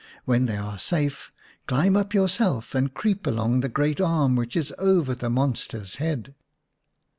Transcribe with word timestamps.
When 0.25 0.47
they 0.47 0.57
are 0.57 0.79
safe, 0.79 1.31
climb 1.67 1.95
up 1.95 2.11
yourself 2.11 2.73
and 2.73 2.91
creep 2.91 3.27
along 3.27 3.59
the 3.59 3.69
great 3.69 4.01
arm 4.01 4.35
which 4.35 4.55
is 4.55 4.73
over 4.79 5.13
the 5.13 5.29
monster's 5.29 5.97
head." 5.97 6.33